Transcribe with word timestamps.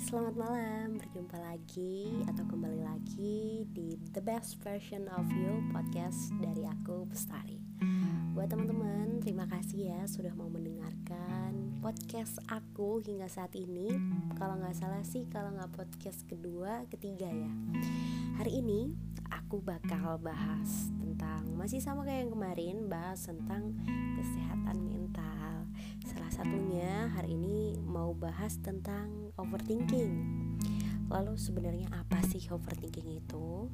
selamat 0.00 0.32
malam. 0.32 0.96
Berjumpa 0.96 1.36
lagi 1.36 2.24
atau 2.24 2.48
kembali 2.48 2.80
lagi 2.80 3.68
di 3.68 4.00
The 4.16 4.24
Best 4.24 4.56
Version 4.64 5.04
of 5.12 5.28
You 5.28 5.60
podcast 5.76 6.32
dari 6.40 6.64
aku 6.64 7.04
Bestari. 7.04 7.60
Buat 8.32 8.48
teman-teman, 8.48 9.20
terima 9.20 9.44
kasih 9.44 9.92
ya 9.92 10.00
sudah 10.08 10.32
mau 10.32 10.48
mendengarkan 10.48 11.84
podcast 11.84 12.40
aku 12.48 13.04
hingga 13.04 13.28
saat 13.28 13.52
ini. 13.52 13.92
Kalau 14.40 14.56
nggak 14.56 14.72
salah 14.72 15.04
sih, 15.04 15.28
kalau 15.28 15.52
nggak 15.52 15.68
podcast 15.76 16.24
kedua, 16.24 16.88
ketiga 16.88 17.28
ya. 17.28 17.52
Hari 18.40 18.56
ini 18.64 18.96
aku 19.28 19.60
bakal 19.60 20.16
bahas 20.16 20.88
tentang 20.96 21.44
masih 21.60 21.84
sama 21.84 22.08
kayak 22.08 22.24
yang 22.24 22.32
kemarin, 22.32 22.76
bahas 22.88 23.28
tentang 23.28 23.76
kesehatan 24.16 24.80
mental. 24.80 25.68
Salah 26.08 26.32
satunya 26.32 27.12
hari 27.12 27.36
ini 27.36 27.76
mau 27.84 28.16
bahas 28.16 28.56
tentang 28.64 29.19
overthinking. 29.42 30.12
Lalu 31.10 31.34
sebenarnya 31.34 31.88
apa 31.90 32.22
sih 32.28 32.44
overthinking 32.52 33.18
itu? 33.18 33.66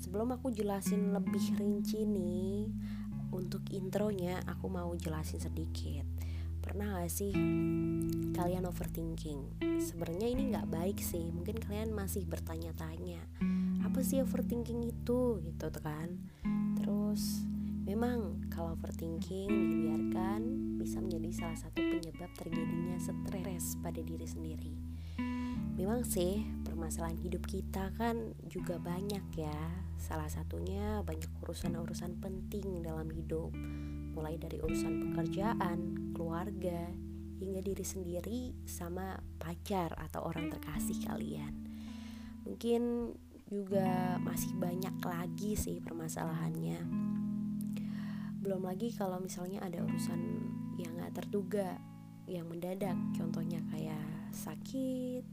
Sebelum 0.00 0.32
aku 0.32 0.48
jelasin 0.54 1.12
lebih 1.12 1.42
rinci 1.60 2.08
nih, 2.08 2.72
untuk 3.36 3.66
intronya 3.74 4.40
aku 4.48 4.72
mau 4.72 4.90
jelasin 4.96 5.42
sedikit. 5.42 6.08
Pernah 6.60 7.04
gak 7.04 7.12
sih 7.12 7.32
kalian 8.32 8.64
overthinking? 8.64 9.60
Sebenarnya 9.80 10.28
ini 10.28 10.42
nggak 10.52 10.68
baik 10.72 10.98
sih. 11.00 11.28
Mungkin 11.28 11.60
kalian 11.60 11.92
masih 11.92 12.24
bertanya-tanya, 12.24 13.20
apa 13.84 14.00
sih 14.00 14.24
overthinking 14.24 14.88
itu, 14.88 15.40
gitu 15.44 15.68
kan? 15.80 16.16
Terus 16.80 17.44
Memang 17.90 18.46
kalau 18.54 18.78
overthinking 18.78 19.50
dibiarkan 19.50 20.40
bisa 20.78 21.02
menjadi 21.02 21.42
salah 21.42 21.58
satu 21.58 21.82
penyebab 21.82 22.30
terjadinya 22.38 22.94
stres 23.02 23.74
pada 23.82 23.98
diri 23.98 24.22
sendiri. 24.30 24.89
Memang 25.80 26.04
sih 26.04 26.44
permasalahan 26.60 27.16
hidup 27.24 27.48
kita 27.48 27.88
kan 27.96 28.36
juga 28.52 28.76
banyak 28.76 29.24
ya. 29.32 29.60
Salah 29.96 30.28
satunya 30.28 31.00
banyak 31.00 31.40
urusan-urusan 31.40 32.20
penting 32.20 32.84
dalam 32.84 33.08
hidup. 33.08 33.48
Mulai 34.12 34.36
dari 34.36 34.60
urusan 34.60 35.08
pekerjaan, 35.08 36.12
keluarga, 36.12 36.84
hingga 37.40 37.64
diri 37.64 37.80
sendiri 37.80 38.40
sama 38.68 39.16
pacar 39.40 39.96
atau 39.96 40.28
orang 40.28 40.52
terkasih 40.52 41.00
kalian. 41.00 41.56
Mungkin 42.44 43.16
juga 43.48 44.20
masih 44.20 44.52
banyak 44.60 45.00
lagi 45.00 45.56
sih 45.56 45.80
permasalahannya. 45.80 46.84
Belum 48.36 48.68
lagi 48.68 48.92
kalau 48.92 49.16
misalnya 49.16 49.64
ada 49.64 49.80
urusan 49.80 50.20
yang 50.76 50.92
gak 51.00 51.24
terduga 51.24 51.80
yang 52.28 52.44
mendadak. 52.52 53.00
Contohnya 53.16 53.64
kayak 53.72 54.28
sakit, 54.36 55.24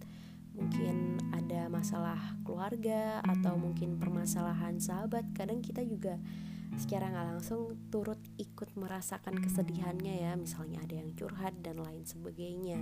mungkin 0.57 1.21
ada 1.31 1.69
masalah 1.69 2.17
keluarga 2.41 3.21
atau 3.21 3.55
mungkin 3.55 4.01
permasalahan 4.01 4.81
sahabat 4.81 5.23
kadang 5.37 5.61
kita 5.61 5.85
juga 5.85 6.17
secara 6.75 7.07
nggak 7.07 7.27
langsung 7.37 7.79
turut 7.93 8.19
ikut 8.35 8.75
merasakan 8.75 9.39
kesedihannya 9.39 10.27
ya 10.27 10.31
misalnya 10.35 10.83
ada 10.83 10.99
yang 10.99 11.15
curhat 11.15 11.55
dan 11.63 11.79
lain 11.79 12.03
sebagainya. 12.03 12.81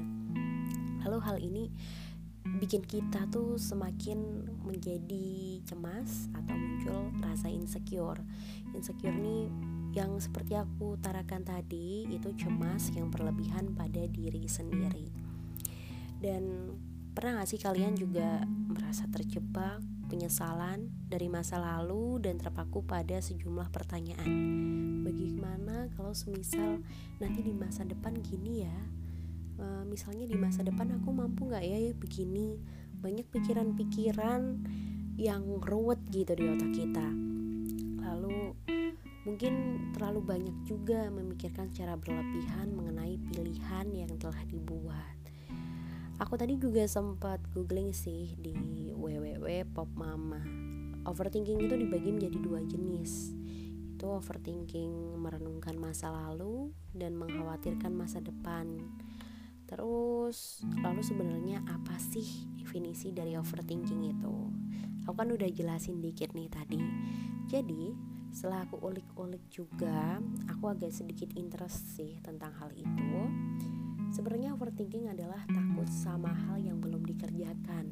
Lalu 1.05 1.19
hal 1.21 1.37
ini 1.37 1.63
bikin 2.57 2.81
kita 2.85 3.25
tuh 3.29 3.57
semakin 3.61 4.49
menjadi 4.65 5.61
cemas 5.65 6.29
atau 6.33 6.55
muncul 6.57 7.13
rasa 7.21 7.51
insecure. 7.51 8.21
Insecure 8.73 9.13
nih 9.13 9.49
yang 9.93 10.17
seperti 10.19 10.57
aku 10.59 10.99
tarakan 10.99 11.45
tadi 11.45 12.09
itu 12.09 12.33
cemas 12.35 12.91
yang 12.91 13.13
berlebihan 13.13 13.73
pada 13.77 14.03
diri 14.09 14.49
sendiri. 14.49 15.07
Dan 16.19 16.73
Pernah 17.15 17.39
gak 17.39 17.47
sih 17.47 17.63
kalian 17.63 17.95
juga 17.95 18.43
merasa 18.43 19.07
terjebak, 19.07 19.79
penyesalan 20.11 20.91
dari 21.07 21.31
masa 21.31 21.55
lalu 21.55 22.19
dan 22.19 22.35
terpaku 22.35 22.83
pada 22.83 23.23
sejumlah 23.23 23.71
pertanyaan? 23.71 24.27
Bagaimana 25.07 25.87
kalau 25.95 26.11
semisal 26.11 26.83
nanti 27.23 27.39
di 27.39 27.55
masa 27.55 27.87
depan 27.87 28.19
gini 28.19 28.67
ya? 28.67 28.79
E, 29.55 29.87
misalnya 29.87 30.27
di 30.27 30.35
masa 30.35 30.59
depan 30.67 30.91
aku 30.99 31.15
mampu 31.15 31.47
gak 31.47 31.63
ya 31.63 31.79
ya 31.79 31.95
begini? 31.95 32.59
Banyak 32.99 33.31
pikiran-pikiran 33.31 34.67
yang 35.15 35.47
ruwet 35.63 36.03
gitu 36.11 36.35
di 36.35 36.51
otak 36.51 36.71
kita. 36.75 37.07
Lalu 38.03 38.59
mungkin 39.23 39.53
terlalu 39.95 40.19
banyak 40.19 40.57
juga 40.67 41.07
memikirkan 41.15 41.71
secara 41.71 41.95
berlebihan 41.95 42.75
mengenai 42.75 43.15
pilihan 43.31 43.87
yang 43.95 44.11
telah 44.19 44.43
dibuat 44.51 45.24
Aku 46.15 46.39
tadi 46.39 46.55
juga 46.55 46.87
sempat 46.87 47.43
googling 47.51 47.91
sih 47.91 48.39
di 48.39 48.55
www.popmama. 48.95 50.39
Overthinking 51.03 51.67
itu 51.67 51.75
dibagi 51.75 52.07
menjadi 52.15 52.39
dua 52.39 52.63
jenis. 52.63 53.35
Itu 53.91 54.15
overthinking 54.15 55.19
merenungkan 55.19 55.75
masa 55.75 56.15
lalu 56.15 56.71
dan 56.95 57.19
mengkhawatirkan 57.19 57.91
masa 57.91 58.23
depan. 58.23 58.79
Terus, 59.67 60.63
lalu 60.79 61.03
sebenarnya 61.03 61.59
apa 61.67 61.99
sih 61.99 62.47
definisi 62.63 63.11
dari 63.11 63.35
overthinking 63.35 64.15
itu? 64.15 64.35
Aku 65.03 65.19
kan 65.19 65.27
udah 65.27 65.51
jelasin 65.51 65.99
dikit 65.99 66.31
nih 66.31 66.47
tadi. 66.47 66.79
Jadi, 67.51 67.91
setelah 68.31 68.63
aku 68.63 68.79
ulik-ulik 68.79 69.51
juga, 69.51 70.23
aku 70.47 70.71
agak 70.71 70.95
sedikit 70.95 71.35
interest 71.35 71.99
sih 71.99 72.23
tentang 72.23 72.55
hal 72.55 72.71
itu 72.71 73.27
Sebenarnya 74.15 74.55
overthinking 74.55 75.11
adalah 75.11 75.43
takut 75.43 75.91
sama 75.91 76.31
hal 76.31 76.63
yang 76.63 76.79
belum 76.79 77.03
dikerjakan. 77.03 77.91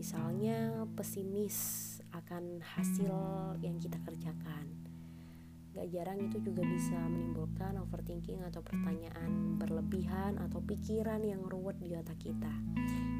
Misalnya 0.00 0.88
pesimis 0.96 2.00
akan 2.08 2.64
hasil 2.64 3.12
yang 3.60 3.76
kita 3.76 4.00
kerjakan. 4.00 4.64
Gak 5.76 5.92
jarang 5.92 6.24
itu 6.24 6.40
juga 6.40 6.64
bisa 6.64 6.96
menimbulkan 7.12 7.76
overthinking 7.84 8.48
atau 8.48 8.64
pertanyaan 8.64 9.60
berlebihan 9.60 10.40
atau 10.40 10.64
pikiran 10.64 11.20
yang 11.20 11.44
ruwet 11.44 11.76
di 11.84 11.92
otak 11.92 12.16
kita. 12.16 12.54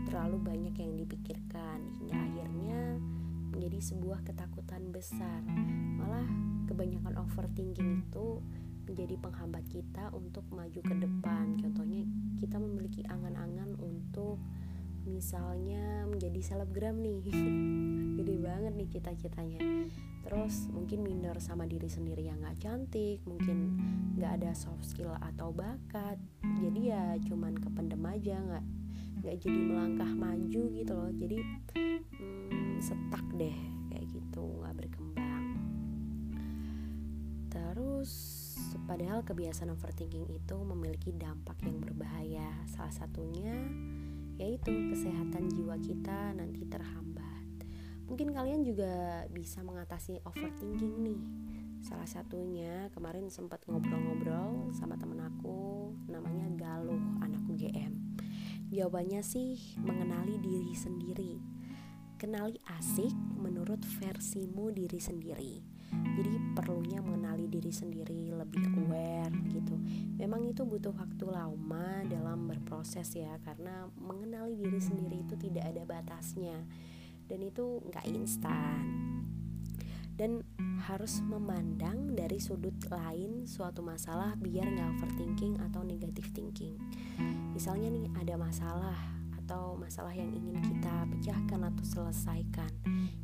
Terlalu 0.08 0.40
banyak 0.40 0.72
yang 0.72 0.96
dipikirkan 0.96 1.84
hingga 2.00 2.16
akhirnya 2.16 2.96
menjadi 3.52 3.92
sebuah 3.92 4.24
ketakutan 4.24 4.88
besar. 4.88 5.44
Malah 6.00 6.24
kebanyakan 6.64 7.28
overthinking 7.28 8.08
itu 8.08 8.40
menjadi 8.86 9.18
penghambat 9.18 9.66
kita 9.66 10.14
untuk 10.14 10.46
maju 10.54 10.80
ke 10.80 10.94
depan. 10.94 11.58
Contohnya 11.58 12.06
kita 12.38 12.56
memiliki 12.62 13.02
angan-angan 13.04 13.74
untuk 13.82 14.38
misalnya 15.06 16.06
menjadi 16.10 16.40
selebgram 16.42 16.98
nih. 16.98 17.22
Gede 18.18 18.36
banget 18.42 18.72
nih 18.74 18.88
cita-citanya. 18.90 19.62
Terus 20.26 20.66
mungkin 20.74 21.06
minder 21.06 21.38
sama 21.38 21.70
diri 21.70 21.86
sendiri 21.86 22.26
yang 22.26 22.42
gak 22.42 22.58
cantik, 22.58 23.22
mungkin 23.22 23.78
gak 24.18 24.42
ada 24.42 24.50
soft 24.58 24.82
skill 24.82 25.14
atau 25.22 25.54
bakat. 25.54 26.18
Jadi 26.42 26.90
ya 26.90 27.14
cuman 27.22 27.54
kependem 27.54 28.02
aja, 28.02 28.34
gak, 28.42 28.64
gak 29.22 29.36
jadi 29.38 29.60
melangkah 29.62 30.10
maju 30.10 30.62
gitu 30.74 30.92
loh. 30.92 31.10
Jadi 31.14 31.38
hmm, 32.18 32.82
setak 32.82 33.26
deh 33.38 33.54
kayak 33.94 34.06
gitu, 34.10 34.44
gak 34.66 34.74
berkembang. 34.74 35.44
Terus 37.46 38.45
Padahal 38.86 39.26
kebiasaan 39.26 39.74
overthinking 39.74 40.30
itu 40.30 40.56
memiliki 40.62 41.10
dampak 41.10 41.58
yang 41.66 41.82
berbahaya. 41.82 42.48
Salah 42.70 42.94
satunya 42.94 43.54
yaitu 44.36 44.70
kesehatan 44.92 45.48
jiwa 45.50 45.80
kita 45.80 46.36
nanti 46.36 46.62
terhambat. 46.68 47.66
Mungkin 48.06 48.30
kalian 48.30 48.62
juga 48.62 49.24
bisa 49.32 49.64
mengatasi 49.66 50.22
overthinking 50.22 50.94
nih. 51.02 51.22
Salah 51.82 52.06
satunya 52.06 52.88
kemarin 52.94 53.26
sempat 53.28 53.64
ngobrol-ngobrol 53.66 54.70
sama 54.76 54.94
temen 54.96 55.18
aku 55.24 55.90
namanya 56.06 56.46
Galuh, 56.54 57.02
anakku 57.20 57.58
GM. 57.58 57.94
Jawabannya 58.70 59.22
sih 59.22 59.78
mengenali 59.82 60.38
diri 60.38 60.72
sendiri. 60.72 61.34
Kenali 62.16 62.56
asik 62.78 63.12
menurut 63.36 63.82
versimu 64.00 64.72
diri 64.72 64.98
sendiri 65.02 65.75
jadi 65.92 66.32
perlunya 66.56 67.04
mengenali 67.04 67.44
diri 67.46 67.68
sendiri 67.68 68.32
lebih 68.32 68.64
aware 68.86 69.32
gitu. 69.52 69.76
Memang 70.16 70.48
itu 70.48 70.64
butuh 70.64 70.96
waktu 70.96 71.28
lama 71.28 72.02
dalam 72.08 72.48
berproses 72.48 73.12
ya 73.12 73.36
karena 73.44 73.86
mengenali 74.00 74.56
diri 74.56 74.80
sendiri 74.80 75.22
itu 75.22 75.36
tidak 75.36 75.76
ada 75.76 75.82
batasnya. 75.84 76.64
Dan 77.26 77.44
itu 77.44 77.84
nggak 77.90 78.06
instan. 78.08 78.84
Dan 80.16 80.40
harus 80.88 81.20
memandang 81.20 82.16
dari 82.16 82.40
sudut 82.40 82.72
lain 82.88 83.44
suatu 83.44 83.84
masalah 83.84 84.32
biar 84.40 84.64
nggak 84.64 84.88
overthinking 84.96 85.60
atau 85.60 85.84
negative 85.84 86.32
thinking. 86.32 86.80
Misalnya 87.52 87.92
nih 87.92 88.08
ada 88.16 88.40
masalah 88.40 89.15
atau 89.46 89.78
masalah 89.78 90.10
yang 90.10 90.34
ingin 90.34 90.58
kita 90.58 91.06
pecahkan 91.06 91.70
atau 91.70 91.84
selesaikan. 91.86 92.70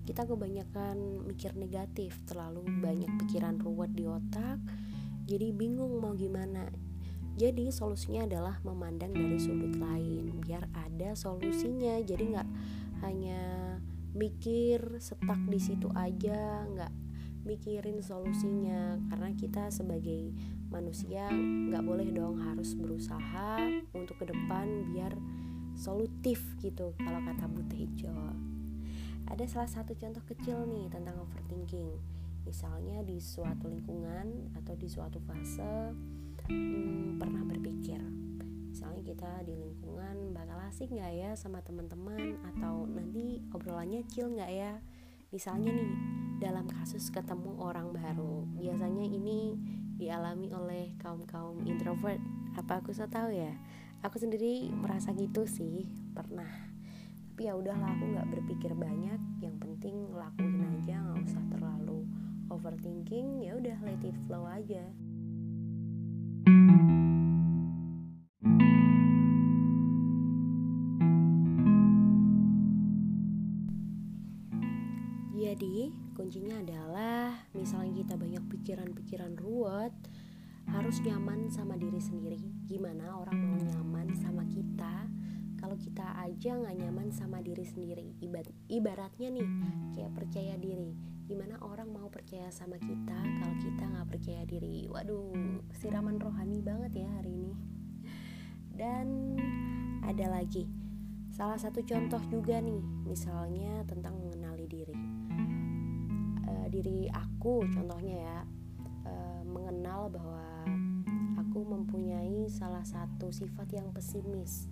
Kita 0.07 0.23
kebanyakan 0.23 1.27
mikir 1.27 1.59
negatif, 1.59 2.15
terlalu 2.31 2.63
banyak 2.79 3.11
pikiran 3.27 3.59
ruwet 3.59 3.91
di 3.91 4.07
otak, 4.07 4.63
jadi 5.27 5.51
bingung 5.51 5.99
mau 5.99 6.15
gimana. 6.15 6.71
jadi 7.33 7.73
solusinya 7.73 8.29
adalah 8.29 8.61
memandang 8.61 9.17
dari 9.17 9.41
sudut 9.41 9.73
lain 9.81 10.37
biar 10.45 10.69
ada 10.77 11.17
solusinya 11.17 11.97
jadi 12.05 12.29
nggak 12.29 12.49
hanya 13.09 13.41
mikir 14.13 15.01
setak 15.01 15.41
di 15.49 15.57
situ 15.57 15.89
aja 15.97 16.69
nggak 16.69 16.93
mikirin 17.49 18.05
solusinya 18.05 19.01
karena 19.09 19.33
kita 19.33 19.73
sebagai 19.73 20.31
manusia 20.69 21.33
nggak 21.33 21.81
boleh 21.81 22.13
dong 22.13 22.37
harus 22.39 22.77
berusaha 22.77 23.65
untuk 23.97 24.21
ke 24.21 24.29
depan 24.29 24.93
biar 24.93 25.17
solutif 25.75 26.41
gitu 26.61 26.95
kalau 27.01 27.21
kata 27.25 27.45
Buta 27.49 27.77
Hijau 27.77 28.53
ada 29.33 29.49
salah 29.49 29.71
satu 29.71 29.97
contoh 29.97 30.21
kecil 30.29 30.69
nih 30.69 30.93
tentang 30.93 31.17
overthinking. 31.25 31.89
Misalnya 32.45 33.01
di 33.07 33.23
suatu 33.23 33.71
lingkungan 33.71 34.53
atau 34.59 34.75
di 34.75 34.91
suatu 34.91 35.23
fase 35.23 35.95
hmm, 36.51 37.23
pernah 37.23 37.47
berpikir 37.47 38.03
misalnya 38.73 39.05
kita 39.05 39.45
di 39.45 39.53
lingkungan 39.53 40.33
bakal 40.33 40.57
asik 40.65 40.89
nggak 40.89 41.13
ya 41.13 41.31
sama 41.37 41.61
teman-teman 41.61 42.41
atau 42.57 42.89
nanti 42.89 43.41
obrolannya 43.53 44.05
chill 44.11 44.33
nggak 44.33 44.53
ya? 44.53 44.73
Misalnya 45.33 45.71
nih 45.71 45.93
dalam 46.43 46.69
kasus 46.69 47.09
ketemu 47.09 47.57
orang 47.57 47.95
baru 47.95 48.45
biasanya 48.59 49.07
ini 49.07 49.57
dialami 49.97 50.51
oleh 50.53 50.93
kaum 50.99 51.25
kaum 51.25 51.63
introvert. 51.65 52.19
Apa 52.59 52.85
aku 52.85 52.93
so 52.93 53.09
tahu 53.09 53.33
ya 53.33 53.55
aku 54.03 54.19
sendiri 54.19 54.67
merasa 54.75 55.15
gitu 55.15 55.47
sih 55.47 55.87
pernah. 56.11 56.51
Tapi 57.33 57.49
ya 57.49 57.55
udahlah 57.55 57.97
aku 57.97 58.05
nggak 58.13 58.29
berpikir 58.35 58.75
banyak. 58.75 59.19
Yang 59.41 59.57
penting 59.63 60.11
lakuin 60.13 60.63
aja 60.79 61.01
nggak 61.01 61.23
usah 61.23 61.43
terlalu 61.55 62.05
overthinking. 62.51 63.47
Ya 63.47 63.57
udah 63.57 63.79
let 63.87 64.03
it 64.03 64.19
flow 64.27 64.45
aja. 64.45 64.85
Jadi, 75.33 75.93
kuncinya 76.17 76.65
adalah 76.65 77.45
misalnya 77.53 77.93
kita 78.01 78.17
banyak 78.17 78.41
pikiran-pikiran 78.57 79.37
ruwet, 79.37 79.93
harus 80.71 81.03
nyaman 81.03 81.51
sama 81.51 81.75
diri 81.75 81.99
sendiri. 81.99 82.39
Gimana 82.69 83.19
orang 83.19 83.39
mau 83.39 83.59
nyaman 83.59 84.15
sama 84.15 84.47
kita 84.47 85.11
kalau 85.59 85.79
kita 85.79 86.05
aja 86.23 86.59
nggak 86.59 86.77
nyaman 86.79 87.09
sama 87.11 87.43
diri 87.43 87.67
sendiri? 87.67 88.15
Ibaratnya 88.71 89.29
nih, 89.35 89.49
kayak 89.99 90.13
percaya 90.15 90.55
diri. 90.59 90.95
Gimana 91.27 91.59
orang 91.63 91.91
mau 91.91 92.11
percaya 92.11 92.51
sama 92.51 92.77
kita 92.79 93.19
kalau 93.41 93.57
kita 93.63 93.85
nggak 93.87 94.09
percaya 94.11 94.43
diri? 94.47 94.87
Waduh, 94.91 95.63
siraman 95.75 96.19
rohani 96.19 96.63
banget 96.63 97.03
ya 97.03 97.09
hari 97.19 97.43
ini. 97.43 97.55
Dan 98.73 99.39
ada 100.03 100.27
lagi, 100.31 100.67
salah 101.31 101.59
satu 101.59 101.83
contoh 101.87 102.21
juga 102.31 102.59
nih, 102.59 102.83
misalnya 103.07 103.87
tentang 103.87 104.19
mengenali 104.19 104.67
diri 104.67 104.97
diri 106.73 107.05
aku 107.13 107.69
contohnya 107.69 108.17
ya 108.17 108.39
e, 109.05 109.13
mengenal 109.45 110.09
bahwa 110.09 110.41
mempunyai 111.65 112.47
salah 112.51 112.85
satu 112.85 113.31
sifat 113.31 113.75
yang 113.75 113.89
pesimis. 113.91 114.69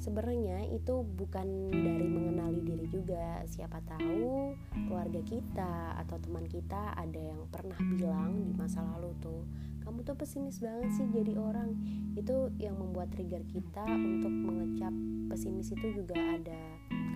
Sebenarnya 0.00 0.64
itu 0.72 1.04
bukan 1.04 1.68
dari 1.68 2.08
mengenali 2.08 2.64
diri 2.64 2.86
juga. 2.88 3.44
Siapa 3.44 3.84
tahu 3.84 4.56
keluarga 4.88 5.20
kita 5.20 6.00
atau 6.00 6.16
teman 6.16 6.48
kita 6.48 6.96
ada 6.96 7.20
yang 7.20 7.44
pernah 7.52 7.76
bilang 7.84 8.40
di 8.40 8.56
masa 8.56 8.80
lalu 8.80 9.12
tuh 9.20 9.44
kamu 9.84 10.00
tuh 10.04 10.16
pesimis 10.16 10.64
banget 10.64 10.88
sih 10.96 11.08
jadi 11.12 11.36
orang. 11.36 11.76
Itu 12.16 12.48
yang 12.56 12.80
membuat 12.80 13.12
trigger 13.12 13.44
kita 13.44 13.84
untuk 13.84 14.32
mengecap 14.32 14.92
pesimis 15.28 15.72
itu 15.76 15.92
juga 15.92 16.16
ada 16.16 16.62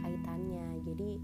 kaitannya. 0.05 0.85
Jadi 0.85 1.17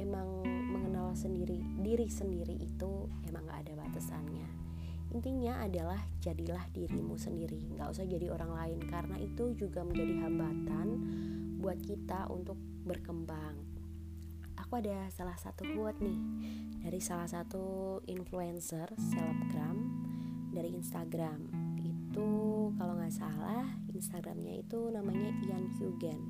emang 0.00 0.40
mengenal 0.72 1.12
sendiri 1.12 1.60
diri 1.84 2.08
sendiri 2.08 2.56
itu 2.56 3.10
emang 3.28 3.44
gak 3.50 3.66
ada 3.66 3.74
batasannya 3.84 4.67
intinya 5.08 5.64
adalah 5.64 6.00
jadilah 6.20 6.62
dirimu 6.72 7.16
sendiri 7.16 7.72
nggak 7.76 7.88
usah 7.88 8.04
jadi 8.04 8.28
orang 8.32 8.52
lain. 8.52 8.78
Karena 8.84 9.16
itu 9.20 9.56
juga 9.56 9.84
menjadi 9.84 10.26
hambatan 10.26 10.88
buat 11.58 11.78
kita 11.82 12.28
untuk 12.30 12.56
berkembang. 12.84 13.56
Aku 14.58 14.78
ada 14.78 15.06
salah 15.14 15.38
satu 15.38 15.64
quote 15.72 16.02
nih 16.02 16.18
dari 16.82 17.00
salah 17.00 17.30
satu 17.30 17.98
influencer 18.10 18.90
selebgram 18.98 19.78
dari 20.50 20.74
Instagram. 20.74 21.46
Itu 21.78 22.28
kalau 22.74 22.98
nggak 22.98 23.14
salah 23.14 23.64
Instagramnya 23.90 24.62
itu 24.62 24.90
namanya 24.90 25.30
Ian 25.46 25.70
Hugen. 25.78 26.20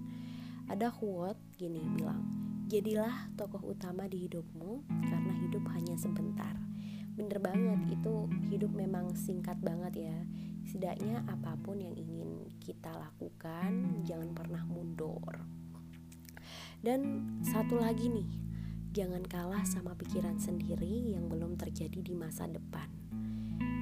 Ada 0.69 0.93
quote 0.93 1.41
gini 1.57 1.81
bilang 1.97 2.49
Jadilah 2.69 3.33
tokoh 3.33 3.65
utama 3.65 4.05
di 4.13 4.29
hidupmu 4.29 4.85
karena 5.09 5.33
hidup 5.41 5.65
hanya 5.73 5.97
sebentar. 5.97 6.68
Bener 7.19 7.43
banget, 7.43 7.99
itu 7.99 8.31
hidup 8.47 8.71
memang 8.71 9.19
singkat 9.19 9.59
banget 9.59 10.07
ya. 10.07 10.19
Setidaknya 10.63 11.27
apa 11.27 11.59
pun 11.59 11.83
yang 11.83 11.99
ingin 11.99 12.47
kita 12.63 12.95
lakukan, 12.95 14.05
jangan 14.07 14.31
pernah 14.31 14.63
mundur. 14.63 15.43
Dan 16.79 17.27
satu 17.43 17.83
lagi 17.83 18.07
nih, 18.07 18.31
jangan 18.95 19.27
kalah 19.27 19.67
sama 19.67 19.99
pikiran 19.99 20.39
sendiri 20.39 21.11
yang 21.11 21.27
belum 21.27 21.59
terjadi 21.59 21.99
di 21.99 22.15
masa 22.15 22.47
depan. 22.47 22.87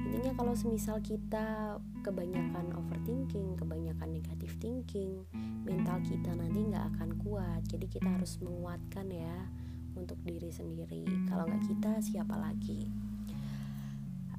Intinya 0.08 0.32
kalau 0.32 0.56
semisal 0.56 1.04
kita 1.04 1.76
kebanyakan 2.00 2.72
overthinking, 2.72 3.60
kebanyakan 3.60 4.16
negatif 4.16 4.56
thinking, 4.56 5.28
mental 5.66 5.98
kita 6.06 6.30
nanti 6.38 6.62
nggak 6.62 6.86
akan 6.94 7.10
kuat 7.26 7.60
jadi 7.66 7.86
kita 7.90 8.06
harus 8.06 8.38
menguatkan 8.38 9.10
ya 9.10 9.50
untuk 9.98 10.16
diri 10.22 10.54
sendiri 10.54 11.02
kalau 11.26 11.50
nggak 11.50 11.66
kita 11.66 11.98
siapa 11.98 12.38
lagi 12.38 12.86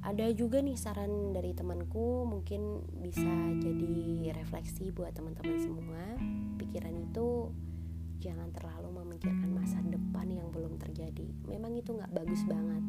ada 0.08 0.24
juga 0.32 0.64
nih 0.64 0.72
saran 0.80 1.36
dari 1.36 1.52
temanku 1.52 2.24
mungkin 2.24 2.80
bisa 3.04 3.28
jadi 3.60 4.32
refleksi 4.32 4.88
buat 4.88 5.12
teman-teman 5.12 5.60
semua. 5.60 6.16
Pikiran 6.56 6.96
itu 6.96 7.52
jangan 8.16 8.48
terlalu 8.56 9.04
memikirkan 9.04 9.52
masa 9.52 9.84
depan 9.84 10.32
yang 10.32 10.48
belum 10.48 10.80
terjadi. 10.80 11.28
Memang 11.44 11.76
itu 11.76 11.92
nggak 11.92 12.08
bagus 12.08 12.40
banget. 12.48 12.80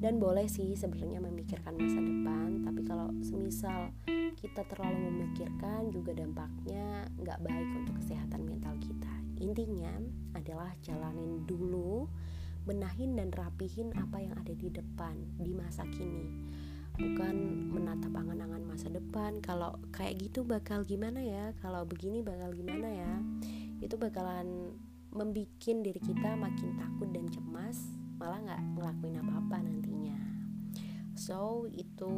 Dan 0.00 0.16
boleh 0.16 0.48
sih 0.48 0.72
sebenarnya 0.72 1.20
memikirkan 1.20 1.76
masa 1.76 2.00
depan 2.00 2.64
tapi 2.64 2.80
kalau 2.88 3.12
semisal 3.20 3.92
kita 4.40 4.64
terlalu 4.64 5.12
memikirkan 5.12 5.92
juga 5.92 6.16
dampaknya 6.16 7.04
nggak 7.20 7.40
baik 7.44 7.68
untuk 7.84 8.00
kesehatan 8.00 8.48
mental 8.48 8.72
kita. 8.80 9.12
Intinya 9.44 9.92
adalah 10.32 10.72
jalanin 10.80 11.44
dulu, 11.44 12.08
benahin 12.66 13.14
dan 13.14 13.30
rapihin 13.30 13.94
apa 13.94 14.18
yang 14.18 14.34
ada 14.34 14.52
di 14.52 14.68
depan 14.68 15.14
di 15.38 15.54
masa 15.54 15.86
kini. 15.94 16.26
Bukan 16.98 17.70
menatap 17.70 18.10
angan-angan 18.10 18.66
masa 18.66 18.90
depan. 18.90 19.38
Kalau 19.40 19.78
kayak 19.94 20.18
gitu 20.18 20.42
bakal 20.42 20.82
gimana 20.82 21.22
ya? 21.22 21.54
Kalau 21.62 21.86
begini 21.86 22.26
bakal 22.26 22.50
gimana 22.52 22.90
ya? 22.90 23.12
Itu 23.78 23.94
bakalan 23.96 24.74
membikin 25.14 25.80
diri 25.80 26.02
kita 26.02 26.36
makin 26.36 26.76
takut 26.76 27.08
dan 27.08 27.30
cemas, 27.32 27.80
malah 28.20 28.42
nggak 28.42 28.62
ngelakuin 28.76 29.16
apa-apa 29.24 29.56
nantinya. 29.64 30.20
So 31.16 31.64
itu 31.72 32.12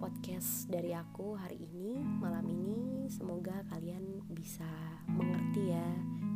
podcast 0.00 0.72
dari 0.72 0.96
aku 0.96 1.36
hari 1.36 1.60
ini 1.60 2.00
malam 2.00 2.48
ini 2.48 3.04
semoga 3.12 3.60
kalian 3.68 4.24
bisa 4.32 4.64
mengerti 5.04 5.76
ya 5.76 5.88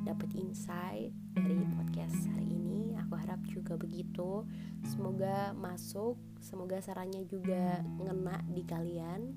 dapat 0.05 0.29
insight 0.37 1.09
dari 1.33 1.65
podcast 1.73 2.29
hari 2.29 2.45
ini 2.45 2.93
aku 3.05 3.15
harap 3.21 3.41
juga 3.45 3.77
begitu. 3.77 4.49
Semoga 4.89 5.53
masuk 5.53 6.17
semoga 6.41 6.81
sarannya 6.81 7.29
juga 7.29 7.85
ngena 8.01 8.41
di 8.49 8.63
kalian. 8.65 9.37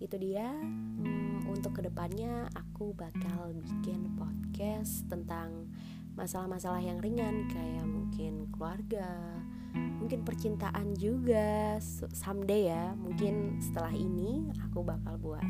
Itu 0.00 0.16
dia. 0.16 0.48
Hmm, 0.48 1.44
untuk 1.46 1.76
ke 1.76 1.84
depannya 1.84 2.48
aku 2.56 2.96
bakal 2.96 3.52
bikin 3.52 4.16
podcast 4.16 5.04
tentang 5.12 5.68
masalah-masalah 6.16 6.80
yang 6.80 6.98
ringan 6.98 7.48
kayak 7.48 7.86
mungkin 7.86 8.48
keluarga 8.52 9.40
mungkin 10.00 10.26
percintaan 10.26 10.96
juga. 10.98 11.78
Someday 12.10 12.72
ya 12.72 12.96
mungkin 12.96 13.60
setelah 13.62 13.92
ini 13.94 14.50
aku 14.66 14.82
bakal 14.82 15.20
buat. 15.20 15.44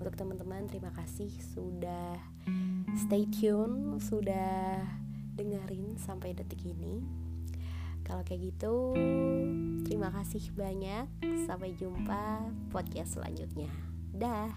Untuk 0.00 0.16
teman-teman 0.16 0.66
terima 0.66 0.90
kasih 0.96 1.30
sudah 1.54 2.18
stay 2.96 3.28
tune 3.28 4.00
sudah 4.02 4.80
dengerin 5.40 5.96
sampai 5.96 6.36
detik 6.36 6.60
ini. 6.68 7.00
Kalau 8.04 8.20
kayak 8.26 8.52
gitu 8.52 8.92
terima 9.88 10.12
kasih 10.12 10.52
banyak. 10.52 11.08
Sampai 11.48 11.72
jumpa 11.74 12.44
podcast 12.68 13.16
selanjutnya. 13.16 13.72
Dah 14.12 14.52